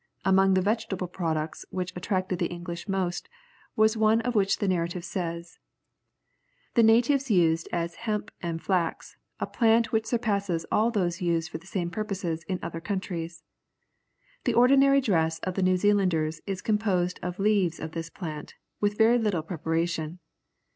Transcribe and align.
Among 0.25 0.55
the 0.55 0.63
vegetable 0.63 1.05
products 1.07 1.63
which 1.69 1.93
attracted 1.95 2.39
the 2.39 2.47
English 2.47 2.89
most, 2.89 3.29
was 3.75 3.95
one 3.95 4.19
of 4.21 4.33
which 4.33 4.57
the 4.57 4.67
narrative 4.67 5.05
says, 5.05 5.59
"The 6.73 6.81
natives 6.81 7.29
used 7.29 7.69
as 7.71 7.93
hemp 8.01 8.31
and 8.41 8.59
flax, 8.59 9.15
a 9.39 9.45
plant 9.45 9.91
which 9.91 10.07
surpasses 10.07 10.65
all 10.71 10.89
those 10.89 11.21
used 11.21 11.51
for 11.51 11.59
the 11.59 11.67
same 11.67 11.91
purposes 11.91 12.43
in 12.47 12.57
other 12.63 12.81
countries. 12.81 13.43
The 14.45 14.55
ordinary 14.55 15.01
dress 15.01 15.37
of 15.41 15.53
the 15.53 15.61
New 15.61 15.77
Zealanders 15.77 16.41
is 16.47 16.63
composed 16.63 17.19
of 17.21 17.37
leaves 17.37 17.79
of 17.79 17.91
this 17.91 18.09
plant, 18.09 18.55
with 18.79 18.97
very 18.97 19.19
little 19.19 19.43
preparation. 19.43 20.17